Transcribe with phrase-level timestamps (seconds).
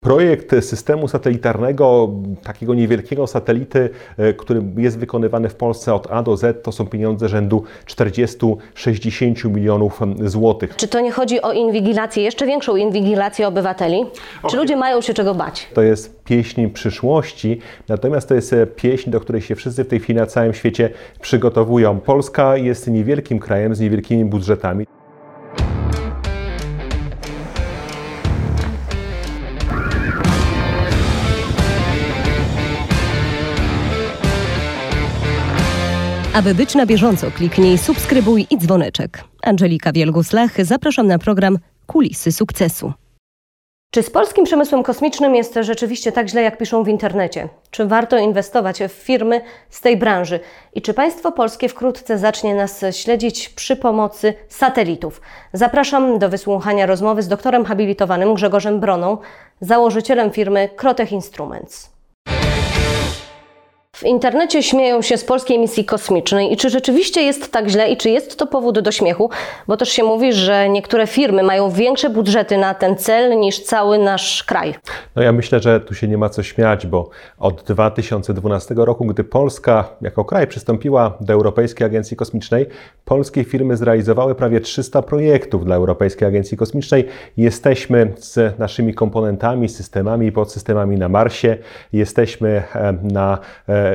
[0.00, 2.08] Projekt systemu satelitarnego,
[2.42, 6.86] takiego niewielkiego satelity, e, który jest wykonywany w Polsce od A do Z, to są
[6.86, 10.76] pieniądze rzędu 40-60 milionów złotych.
[10.76, 14.06] Czy to nie chodzi o inwigilację, jeszcze większą inwigilację obywateli?
[14.50, 15.68] Czy ludzie mają się czego bać?
[15.74, 17.58] To jest pieśń przyszłości,
[17.88, 20.90] natomiast to jest e, pieśń, do której się wszyscy w tej chwili na całym świecie
[21.20, 22.00] przygotowują.
[22.00, 24.86] Polska jest niewielkim krajem z niewielkimi budżetami.
[36.40, 39.24] Aby być na bieżąco, kliknij subskrybuj i dzwoneczek.
[39.42, 42.92] Angelika Wielgus-Lach, zapraszam na program Kulisy Sukcesu.
[43.90, 47.48] Czy z polskim przemysłem kosmicznym jest rzeczywiście tak źle, jak piszą w internecie?
[47.70, 49.40] Czy warto inwestować w firmy
[49.70, 50.40] z tej branży?
[50.74, 55.20] I czy państwo polskie wkrótce zacznie nas śledzić przy pomocy satelitów?
[55.52, 59.18] Zapraszam do wysłuchania rozmowy z doktorem habilitowanym Grzegorzem Broną,
[59.60, 61.99] założycielem firmy Krotech Instruments.
[64.00, 67.96] W internecie śmieją się z polskiej misji kosmicznej i czy rzeczywiście jest tak źle i
[67.96, 69.30] czy jest to powód do śmiechu?
[69.68, 73.98] Bo też się mówi, że niektóre firmy mają większe budżety na ten cel niż cały
[73.98, 74.74] nasz kraj.
[75.16, 79.24] No ja myślę, że tu się nie ma co śmiać, bo od 2012 roku, gdy
[79.24, 82.66] Polska jako kraj przystąpiła do Europejskiej Agencji Kosmicznej,
[83.04, 87.04] polskie firmy zrealizowały prawie 300 projektów dla Europejskiej Agencji Kosmicznej.
[87.36, 91.56] Jesteśmy z naszymi komponentami, systemami i podsystemami na Marsie,
[91.92, 93.89] jesteśmy e, na e,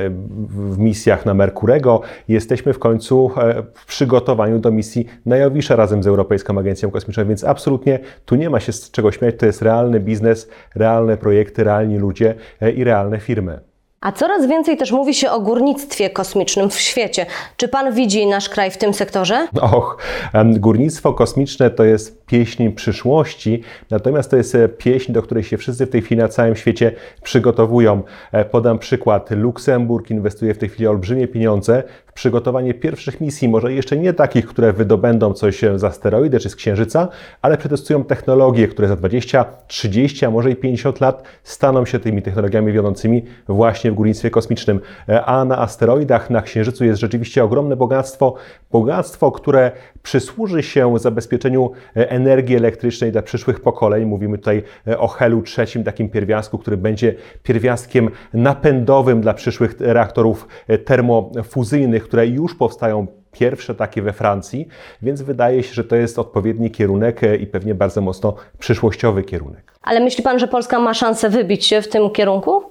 [0.48, 2.00] w misjach na Merkurego.
[2.28, 7.26] Jesteśmy w końcu e, w przygotowaniu do misji na Jowisza razem z Europejską Agencją Kosmiczną,
[7.26, 9.34] więc absolutnie tu nie ma się z czego śmiać.
[9.38, 13.60] To jest realny biznes, realne projekty, realni ludzie e, i realne firmy.
[14.00, 17.26] A coraz więcej też mówi się o górnictwie kosmicznym w świecie.
[17.56, 19.48] Czy Pan widzi nasz kraj w tym sektorze?
[19.60, 19.98] Och,
[20.44, 25.86] górnictwo kosmiczne to jest pieśń przyszłości, natomiast to jest e, pieśń, do której się wszyscy
[25.86, 28.02] w tej chwili na całym świecie przygotowują.
[28.32, 29.30] E, podam przykład.
[29.30, 31.82] Luksemburg inwestuje w tej chwili olbrzymie pieniądze
[32.16, 37.08] przygotowanie pierwszych misji, może jeszcze nie takich, które wydobędą coś z asteroidy czy z Księżyca,
[37.42, 42.22] ale przetestują technologie, które za 20, 30, a może i 50 lat staną się tymi
[42.22, 44.80] technologiami wiodącymi właśnie w górnictwie kosmicznym.
[45.08, 48.34] E, a na asteroidach, na Księżycu jest rzeczywiście ogromne bogactwo,
[48.72, 49.72] bogactwo, które
[50.06, 54.04] przysłuży się zabezpieczeniu e, energii elektrycznej dla przyszłych pokoleń.
[54.04, 60.48] Mówimy tutaj e, o Helu III, takim pierwiastku, który będzie pierwiastkiem napędowym dla przyszłych reaktorów
[60.84, 64.68] termofuzyjnych, które już powstają pierwsze takie we Francji,
[65.02, 69.72] więc wydaje się, że to jest odpowiedni kierunek i pewnie bardzo mocno przyszłościowy kierunek.
[69.82, 72.62] Ale myśli Pan, że Polska ma szansę wybić się w tym kierunku?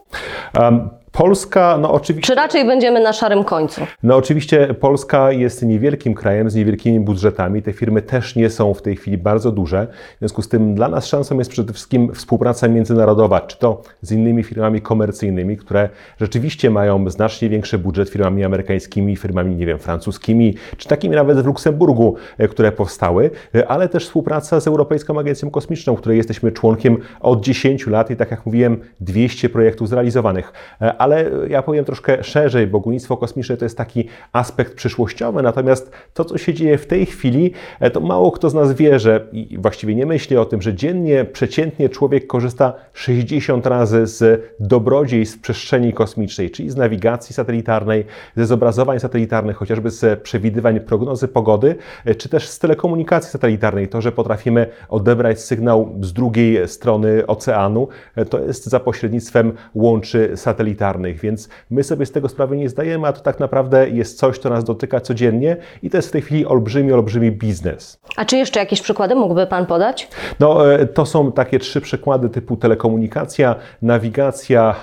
[0.60, 2.34] Um, Polska, no oczywiście.
[2.34, 3.82] Czy raczej będziemy na szarym końcu?
[4.04, 7.62] No oczywiście Polska jest niewielkim krajem z niewielkimi budżetami.
[7.62, 9.88] Te firmy też nie są w tej chwili bardzo duże.
[10.16, 14.12] W związku z tym dla nas szansą jest przede wszystkim współpraca międzynarodowa, czy to z
[14.12, 15.90] innymi firmami komercyjnymi, które
[16.20, 21.46] rzeczywiście mają znacznie większy budżet, firmami amerykańskimi, firmami, nie wiem, francuskimi, czy takimi nawet w
[21.46, 26.98] Luksemburgu, e, które powstały, e, ale też współpraca z Europejską Agencją Kosmiczną, której jesteśmy członkiem
[27.20, 32.24] od 10 lat i tak jak mówiłem, 200 projektów zrealizowanych e, ale ja powiem troszkę
[32.24, 36.88] szerzej, bo górnictwo kosmiczne to jest taki aspekt przyszłościowy, natomiast to, co się dzieje w
[36.88, 40.46] tej chwili, e, to mało kto z nas wie, że i właściwie nie myśli o
[40.46, 47.34] tym, że dziennie, przeciętnie człowiek korzysta 60 razy z dobrodziejstw przestrzeni kosmicznej, czyli z nawigacji
[47.34, 48.06] satelitarnej,
[48.36, 53.88] ze zobrazowań satelitarnych, chociażby z przewidywań prognozy pogody, e, czy też z telekomunikacji satelitarnej.
[53.88, 60.32] To, że potrafimy odebrać sygnał z drugiej strony oceanu, e, to jest za pośrednictwem łączy
[60.36, 64.38] satelitarnych więc my sobie z tego sprawy nie zdajemy, a to tak naprawdę jest coś,
[64.38, 68.00] co nas dotyka codziennie i to jest w tej chwili olbrzymi, olbrzymi biznes.
[68.16, 70.10] A czy jeszcze jakieś przykłady mógłby Pan podać?
[70.40, 74.76] No, e, to są takie trzy przykłady typu telekomunikacja, nawigacja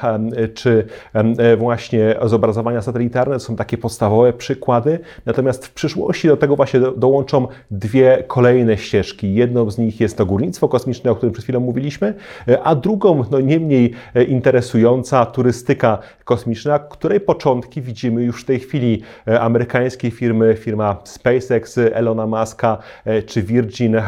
[0.54, 3.34] czy e, właśnie zobrazowania satelitarne.
[3.34, 4.98] To są takie podstawowe przykłady.
[5.26, 9.34] Natomiast w przyszłości do tego właśnie dołączą dwie kolejne ścieżki.
[9.34, 12.14] Jedną z nich jest to górnictwo kosmiczne, o którym przed chwilą mówiliśmy,
[12.48, 13.94] e, a drugą, no nie mniej
[14.28, 19.02] interesująca, turystyka kosmiczna, której początki widzimy już w tej chwili.
[19.28, 24.02] E, amerykańskie firmy, firma SpaceX, Elona Muska e, czy Virgin e,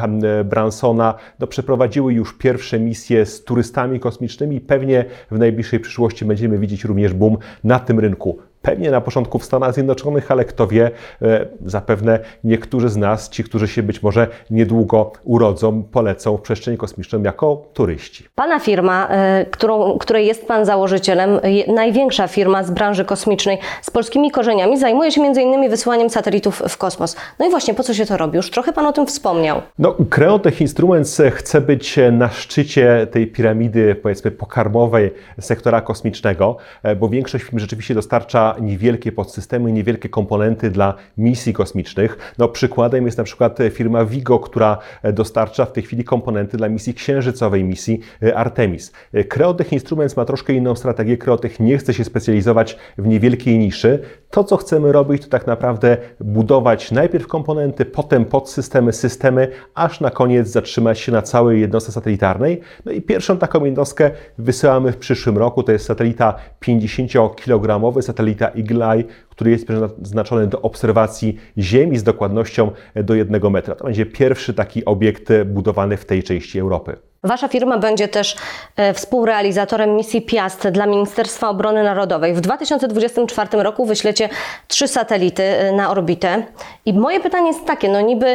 [0.44, 4.61] Bransona no, przeprowadziły już pierwsze misje z turystami kosmicznymi.
[4.61, 8.38] Pewnie w najbliższej przyszłości będziemy widzieć również boom na tym rynku.
[8.64, 10.90] Pewnie na początku w Stanach Zjednoczonych, ale kto wie,
[11.22, 16.76] e, zapewne niektórzy z nas, ci, którzy się być może niedługo urodzą, polecą w przestrzeń
[16.76, 18.28] kosmiczną jako turyści.
[18.34, 21.40] Pana firma, e, którą, której jest Pan założycielem,
[21.75, 25.70] największa firma z branży kosmicznej z polskimi korzeniami, zajmuje się m.in.
[25.70, 27.17] wysyłaniem satelitów w kosmos.
[27.38, 28.37] No i właśnie, po co się to robi?
[28.37, 29.62] Już trochę Pan o tym wspomniał.
[29.78, 35.10] No, Creotech Instruments chce być na szczycie tej piramidy, powiedzmy, pokarmowej
[35.40, 42.35] sektora kosmicznego, e, bo większość firm rzeczywiście dostarcza niewielkie podsystemy, niewielkie komponenty dla misji kosmicznych.
[42.39, 44.79] No, przykładem jest na przykład firma Vigo, która
[45.12, 48.93] dostarcza w tej chwili komponenty dla misji księżycowej, misji e, Artemis.
[49.12, 51.17] E, Creotech Instruments ma troszkę inną strategię.
[51.17, 54.03] Creotech nie chce się specjalizować w niewielkiej niszy.
[54.34, 60.10] To, co chcemy robić, to tak naprawdę budować najpierw komponenty, potem podsystemy, systemy, aż na
[60.10, 62.60] koniec zatrzymać się na całej jednostce satelitarnej.
[62.84, 65.62] No i pierwszą taką jednostkę wysyłamy w przyszłym roku.
[65.62, 73.14] To jest satelita 50-kilogramowy, satelita Eye, który jest przeznaczony do obserwacji Ziemi z dokładnością do
[73.14, 73.75] jednego metra.
[73.75, 76.96] To będzie pierwszy taki obiekt budowany w tej części Europy.
[77.25, 78.37] Wasza firma będzie też
[78.76, 82.35] e, współrealizatorem misji Piast dla Ministerstwa Obrony Narodowej.
[82.35, 84.29] W 2024 roku wyślecie
[84.69, 86.43] trzy satelity e, na orbitę.
[86.87, 88.26] I moje pytanie jest takie, no niby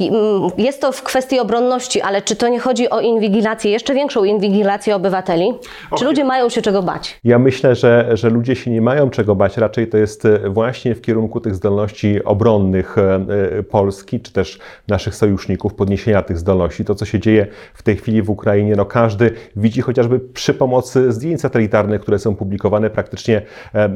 [0.00, 4.24] mm, jest to w kwestii obronności, ale czy to nie chodzi o inwigilację, jeszcze większą
[4.24, 5.54] inwigilację obywateli?
[5.98, 7.20] Czy ludzie mają się czego bać?
[7.24, 10.94] Ja myślę, że, że ludzie się nie mają czego bać, raczej to jest e, właśnie
[10.94, 12.96] w kierunku tych zdolności obronnych
[13.70, 14.58] Polski, czy też
[14.88, 16.84] naszych sojuszników, podniesienia tych zdolności.
[16.84, 21.12] To, co się dzieje w tej chwili w Ukrainie, no każdy widzi chociażby przy pomocy
[21.12, 23.42] zdjęć satelitarnych, które są publikowane praktycznie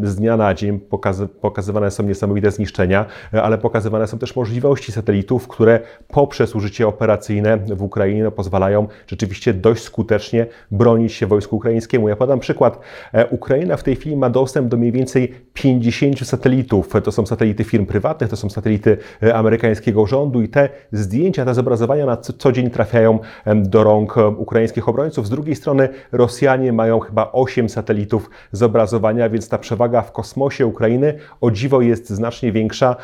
[0.02, 0.80] z dnia na dzień.
[0.80, 6.88] Pokazy, pokazywane są niesamowite zniszczenia, e, ale pokazywane są też możliwości satelitów, które poprzez użycie
[6.88, 12.08] operacyjne w Ukrainie no, pozwalają rzeczywiście dość skutecznie bronić się wojsku ukraińskiemu.
[12.08, 12.80] Ja podam przykład.
[13.12, 16.92] E, Ukraina w tej chwili ma dostęp do mniej więcej 50 satelitów.
[17.04, 21.54] To są satelity firm prywatnych, to są satelity e, amerykańskiego rządu i te zdjęcia, te
[21.54, 23.18] zobrazowania na co dzień trafiają
[23.54, 25.26] do rąk ukraińskich obrońców.
[25.26, 31.14] Z drugiej strony Rosjanie mają chyba 8 satelitów zobrazowania, więc ta przewaga w kosmosie Ukrainy
[31.40, 32.96] o dziwo jest znacznie większa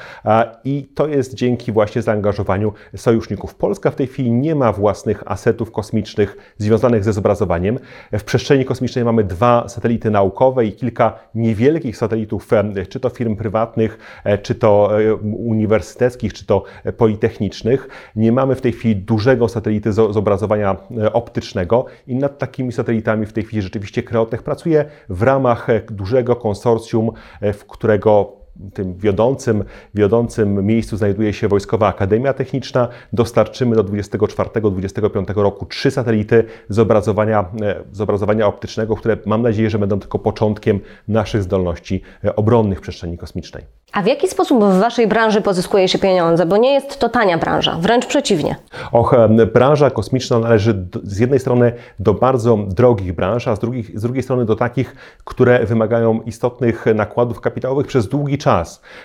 [0.64, 3.54] i to jest dzięki właśnie zaangażowaniu sojuszników.
[3.54, 7.78] Polska w tej chwili nie ma własnych asetów kosmicznych związanych ze zobrazowaniem.
[8.12, 13.36] W przestrzeni kosmicznej mamy dwa satelity naukowe i kilka niewielkich satelitów, em, czy to firm
[13.36, 17.88] prywatnych, e, czy to e, uniwersyteckich, czy to e, politechnicznych.
[18.16, 21.84] Nie mamy w tej chwili dużego satelity zo- zobrazowania e, optycznego.
[22.06, 27.10] I nad takimi satelitami w tej chwili rzeczywiście Creotech pracuje w ramach dużego konsorcjum,
[27.40, 28.39] e, w którego
[28.74, 29.64] tym wiodącym,
[29.94, 32.88] wiodącym miejscu znajduje się Wojskowa Akademia Techniczna.
[33.12, 40.00] Dostarczymy do 24-25 roku trzy satelity zobrazowania, e, zobrazowania optycznego, które mam nadzieję, że będą
[40.00, 43.64] tylko początkiem naszych zdolności e, obronnych w przestrzeni kosmicznej.
[43.92, 46.46] A w jaki sposób w Waszej branży pozyskuje się pieniądze?
[46.46, 48.56] Bo nie jest to tania branża, wręcz przeciwnie.
[48.92, 49.14] Och,
[49.52, 54.22] branża kosmiczna należy z jednej strony do bardzo drogich branż, a z, drugich, z drugiej
[54.22, 58.49] strony do takich, które wymagają istotnych nakładów kapitałowych przez długi czas.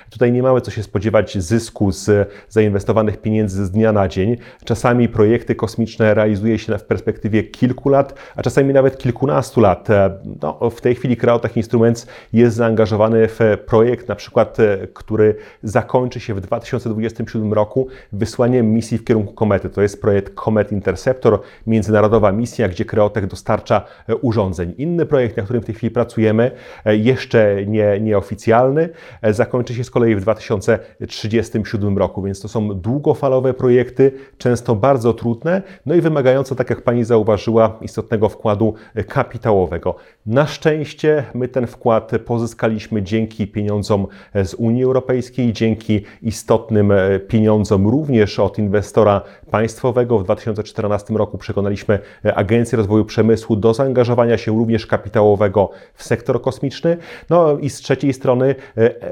[0.09, 4.38] Tutaj nie mamy co się spodziewać zysku z zainwestowanych pieniędzy z dnia na dzień.
[4.65, 9.89] Czasami projekty kosmiczne realizuje się w perspektywie kilku lat, a czasami nawet kilkunastu lat.
[9.89, 10.09] E,
[10.42, 16.19] No, w tej chwili Creotech Instruments jest zaangażowany w projekt, na przykład, e, który zakończy
[16.19, 19.69] się w 2027 roku wysłaniem misji w kierunku komety.
[19.69, 24.74] To jest projekt Comet Interceptor, międzynarodowa misja, gdzie Creotech dostarcza e, urządzeń.
[24.77, 26.51] Inny projekt, na którym w tej chwili pracujemy,
[26.86, 28.89] jeszcze nie, nieoficjalny,
[29.36, 35.62] zakończy się z kolei w 2037 roku, więc to są długofalowe projekty, często bardzo trudne,
[35.86, 38.74] no i wymagające, tak jak Pani zauważyła, istotnego wkładu
[39.08, 39.96] kapitałowego.
[40.26, 44.07] Na szczęście my ten wkład pozyskaliśmy dzięki pieniądzom
[44.44, 46.94] z Unii Europejskiej, dzięki istotnym
[47.28, 49.21] pieniądzom również od inwestora
[49.52, 50.19] państwowego.
[50.19, 52.00] W 2014 roku przekonaliśmy
[52.36, 56.98] Agencję Rozwoju Przemysłu do zaangażowania się również kapitałowego w sektor kosmiczny.
[57.30, 58.56] No i z trzeciej strony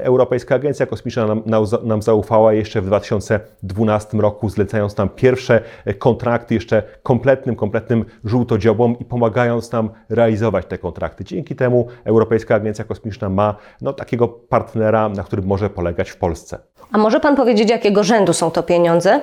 [0.04, 1.42] Europejska Agencja Kosmiczna nam,
[1.82, 5.60] nam, zaufała jeszcze w 2012 roku, zlecając nam pierwsze
[5.98, 11.24] kontrakty jeszcze kompletnym, kompletnym żółtodziobom i pomagając nam realizować te kontrakty.
[11.24, 16.58] Dzięki temu Europejska Agencja Kosmiczna ma no, takiego partnera, na którym może polegać w Polsce.
[16.92, 19.20] A może Pan powiedzieć, jakiego rzędu są to pieniądze?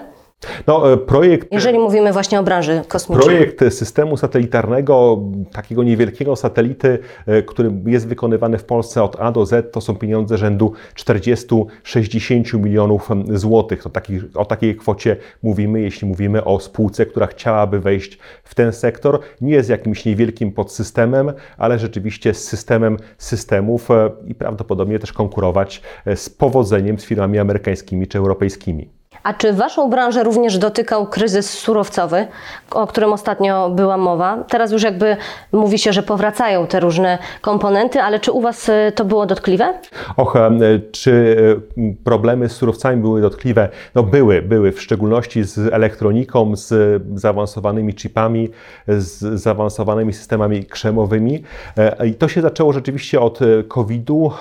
[0.68, 3.28] No, projekt, Jeżeli mówimy właśnie o branży kosmicznej.
[3.28, 5.20] projekt systemu satelitarnego,
[5.52, 9.96] takiego niewielkiego satelity, e, który jest wykonywany w Polsce od A do Z, to są
[9.96, 13.84] pieniądze rzędu 40-60 milionów złotych.
[13.84, 18.74] To taki, o takiej kwocie mówimy, jeśli mówimy o spółce, która chciałaby wejść w ten
[18.74, 19.20] sektor.
[19.42, 25.82] Nie jest jakimś niewielkim podsystemem, ale rzeczywiście z systemem systemów e, i prawdopodobnie też konkurować
[26.06, 29.01] e, z powodzeniem z firmami amerykańskimi czy europejskimi.
[29.24, 32.28] A czy Waszą branżę również dotykał kryzys surowcowy,
[32.72, 34.44] o którym ostatnio była mowa?
[34.50, 35.18] Teraz już jakby
[35.52, 39.74] mówi się, że powracają te różne komponenty, ale czy u Was y, to było dotkliwe?
[40.18, 40.52] Och, e,
[40.92, 41.38] czy
[41.78, 43.70] e, problemy z surowcami były dotkliwe?
[43.96, 48.50] No były, były, w szczególności z elektroniką, z zaawansowanymi chipami,
[48.88, 51.44] z zaawansowanymi systemami krzemowymi.
[51.78, 54.32] E, I to się zaczęło rzeczywiście od COVID-u,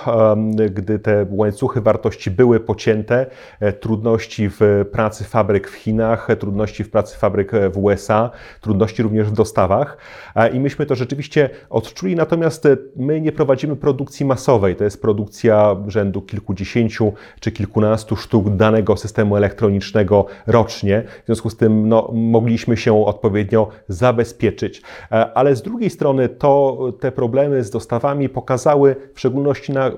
[0.71, 3.27] gdy te łańcuchy wartości były pocięte,
[3.81, 9.33] trudności w pracy fabryk w Chinach, trudności w pracy fabryk w USA, trudności również w
[9.33, 9.97] dostawach.
[10.53, 14.77] I myśmy to rzeczywiście odczuli, natomiast my nie prowadzimy produkcji masowej.
[14.77, 21.03] To jest produkcja rzędu kilkudziesięciu czy kilkunastu sztuk danego systemu elektronicznego rocznie.
[21.23, 24.83] W związku z tym no, mogliśmy się odpowiednio zabezpieczyć.
[25.35, 29.91] Ale z drugiej strony to te problemy z dostawami pokazały w szczególności na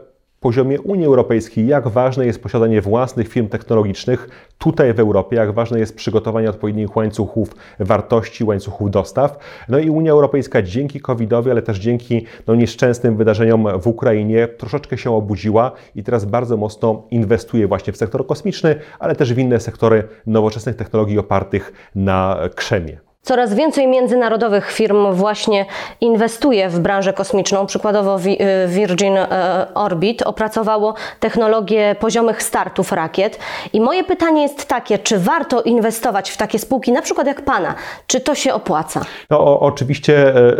[0.42, 5.78] poziomie Unii Europejskiej, jak ważne jest posiadanie własnych firm technologicznych tutaj w Europie, jak ważne
[5.78, 9.38] jest przygotowanie odpowiednich łańcuchów wartości, łańcuchów dostaw.
[9.68, 14.98] No i Unia Europejska dzięki COVID-owi, ale też dzięki no, nieszczęsnym wydarzeniom w Ukrainie troszeczkę
[14.98, 19.60] się obudziła i teraz bardzo mocno inwestuje właśnie w sektor kosmiczny, ale też w inne
[19.60, 23.11] sektory nowoczesnych technologii opartych na krzemie.
[23.24, 25.66] Coraz więcej międzynarodowych firm właśnie
[26.00, 27.66] inwestuje w branżę kosmiczną.
[27.66, 29.26] Przykładowo y, Virgin y,
[29.74, 33.38] Orbit opracowało technologię poziomych startów rakiet.
[33.72, 37.74] I moje pytanie jest takie, czy warto inwestować w takie spółki, na przykład jak Pana?
[38.06, 39.04] Czy to się opłaca?
[39.30, 40.54] No, oczywiście e,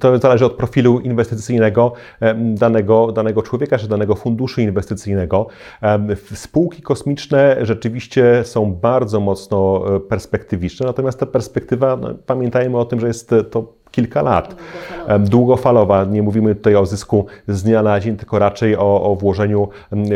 [0.00, 5.46] to zależy od profilu inwestycyjnego e, danego, danego człowieka, czy danego funduszu inwestycyjnego.
[5.82, 5.98] E,
[6.34, 13.06] spółki kosmiczne rzeczywiście są bardzo mocno perspektywiczne, natomiast ta perspektywa no, pamiętajmy o tym, że
[13.06, 14.48] jest to kilka lat.
[14.48, 15.18] Długofalowa.
[15.18, 16.04] Długofalowa.
[16.04, 19.68] Nie mówimy tutaj o zysku z dnia na dzień, tylko raczej o, o włożeniu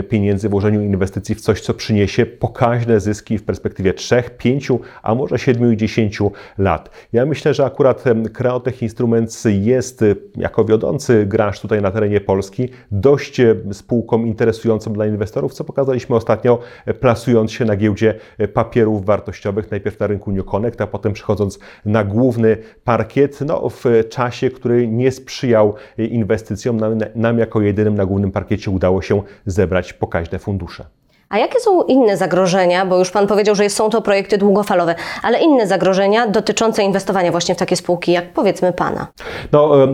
[0.08, 4.68] pieniędzy, włożeniu inwestycji w coś, co przyniesie pokaźne zyski w perspektywie 3, 5,
[5.02, 6.18] a może 7 i 10
[6.58, 6.90] lat.
[7.12, 12.68] Ja myślę, że akurat Creotech Instruments jest y, jako wiodący gracz tutaj na terenie Polski
[12.90, 18.14] dość y, spółką interesującą dla inwestorów, co pokazaliśmy ostatnio, y, plasując się na giełdzie
[18.52, 23.40] papierów wartościowych, najpierw na rynku New Connect, a potem przechodząc na główny parkiet.
[23.40, 26.76] No, w czasie, który nie sprzyjał inwestycjom.
[26.76, 30.84] Nam, nam jako jedynym na głównym parkiecie udało się zebrać pokaźne fundusze.
[31.32, 35.40] A jakie są inne zagrożenia, bo już Pan powiedział, że są to projekty długofalowe, ale
[35.40, 39.06] inne zagrożenia dotyczące inwestowania właśnie w takie spółki, jak powiedzmy Pana?
[39.52, 39.88] No, e,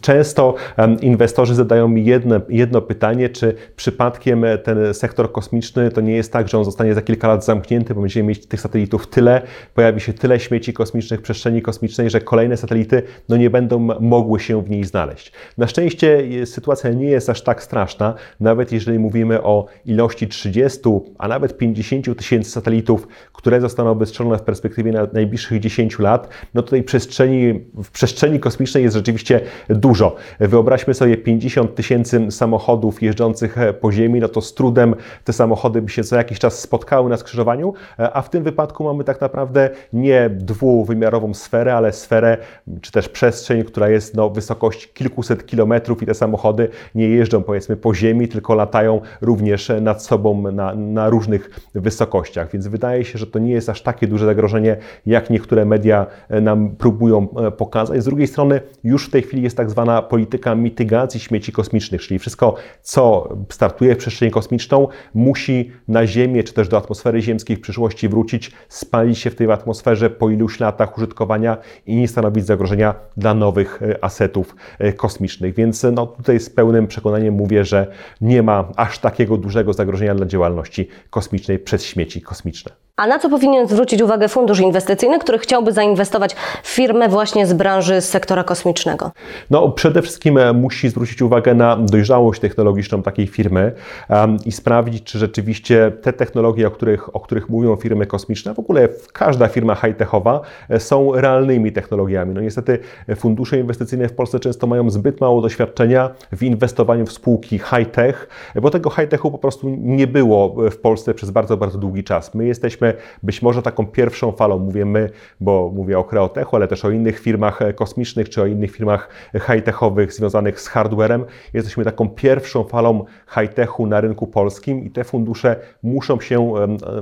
[0.00, 0.54] często
[1.00, 6.48] inwestorzy zadają mi jedno, jedno pytanie, czy przypadkiem ten sektor kosmiczny to nie jest tak,
[6.48, 9.42] że on zostanie za kilka lat zamknięty, bo będziemy mieć tych satelitów tyle,
[9.74, 14.62] pojawi się tyle śmieci kosmicznych, przestrzeni kosmicznej, że kolejne satelity no, nie będą mogły się
[14.62, 15.32] w niej znaleźć.
[15.58, 20.80] Na szczęście sytuacja nie jest aż tak straszna, nawet jeżeli mówimy o ilości 30 30,
[21.18, 26.62] a nawet 50 tysięcy satelitów, które zostaną wystrzelone w perspektywie na najbliższych 10 lat, no
[26.62, 30.16] tutaj przestrzeni, w przestrzeni kosmicznej jest rzeczywiście dużo.
[30.40, 35.90] Wyobraźmy sobie 50 tysięcy samochodów jeżdżących po Ziemi, no to z trudem te samochody by
[35.90, 40.30] się co jakiś czas spotkały na skrzyżowaniu, a w tym wypadku mamy tak naprawdę nie
[40.30, 42.38] dwuwymiarową sferę, ale sferę,
[42.80, 47.76] czy też przestrzeń, która jest no, wysokości kilkuset kilometrów i te samochody nie jeżdżą powiedzmy
[47.76, 53.26] po Ziemi, tylko latają również nad sobą na, na różnych wysokościach, więc wydaje się, że
[53.26, 58.02] to nie jest aż takie duże zagrożenie, jak niektóre media e, nam próbują e, pokazać.
[58.02, 62.18] Z drugiej strony już w tej chwili jest tak zwana polityka mitygacji śmieci kosmicznych, czyli
[62.18, 67.60] wszystko, co startuje w przestrzeń kosmiczną, musi na Ziemię, czy też do atmosfery ziemskiej w
[67.60, 71.56] przyszłości wrócić, spalić się w tej atmosferze po iluś latach użytkowania
[71.86, 74.56] i nie stanowić zagrożenia dla nowych e, asetów
[74.96, 75.54] kosmicznych.
[75.54, 77.86] Więc no, tutaj z pełnym przekonaniem mówię, że
[78.20, 82.72] nie ma aż takiego dużego zagrożenia dla działalności kosmicznej przez śmieci kosmiczne.
[82.96, 87.52] A na co powinien zwrócić uwagę fundusz inwestycyjny, który chciałby zainwestować w firmę właśnie z
[87.52, 89.10] branży sektora kosmicznego?
[89.50, 93.72] No, przede wszystkim e, musi zwrócić uwagę na dojrzałość technologiczną takiej firmy
[94.08, 98.58] um, i sprawdzić, czy rzeczywiście te technologie, o których, o których mówią firmy kosmiczne, w
[98.58, 102.34] ogóle każda firma high-techowa, e, są realnymi technologiami.
[102.34, 107.12] No niestety e, fundusze inwestycyjne w Polsce często mają zbyt mało doświadczenia w inwestowaniu w
[107.12, 108.28] spółki high-tech,
[108.62, 112.34] bo tego high-techu po prostu nie było w Polsce przez bardzo, bardzo długi czas.
[112.34, 112.91] My jesteśmy
[113.22, 117.18] być może taką pierwszą falą, mówię my, bo mówię o Kreotechu, ale też o innych
[117.18, 121.24] firmach e, kosmicznych, czy o innych firmach high-techowych związanych z hardwarem.
[121.54, 126.52] Jesteśmy taką pierwszą falą high-techu na rynku polskim i te fundusze muszą się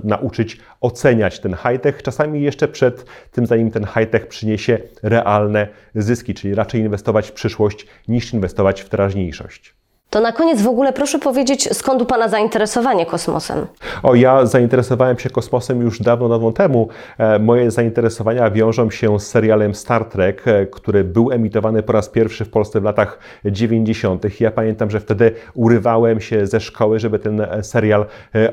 [0.05, 6.55] nauczyć oceniać ten high-tech, czasami jeszcze przed tym, zanim ten high-tech przyniesie realne zyski, czyli
[6.55, 9.80] raczej inwestować w przyszłość niż inwestować w teraźniejszość.
[10.11, 13.67] To na koniec w ogóle proszę powiedzieć, skąd u Pana zainteresowanie kosmosem?
[14.03, 16.89] O, ja zainteresowałem się kosmosem już dawno, dawno temu.
[17.19, 22.09] E, Moje zainteresowania wiążą się z serialem Star Trek, e, który był emitowany po raz
[22.09, 24.41] pierwszy w Polsce w latach 90.
[24.41, 28.07] Ja pamiętam, że wtedy urywałem się ze szkoły, żeby ten e, serial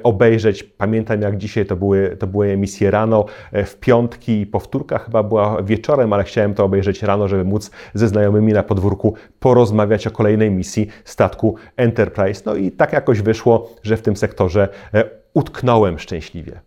[0.04, 0.64] obejrzeć.
[0.64, 3.26] Pamiętam jak dzisiaj to były, to były emisje rano,
[3.66, 8.54] w piątki, powtórka chyba była wieczorem, ale chciałem to obejrzeć rano, żeby móc ze znajomymi
[8.54, 11.47] na podwórku porozmawiać o kolejnej misji statku
[11.78, 12.42] Enterprise.
[12.46, 16.62] No i tak jakoś wyszło, że w tym sektorze e, utknąłem szczęśliwie.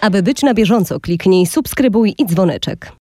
[0.00, 3.03] Aby być na bieżąco, kliknij subskrybuj i dzwoneczek.